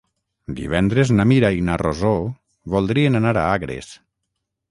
[0.59, 2.13] Divendres na Mira i na Rosó
[2.77, 3.93] voldrien anar a Agres.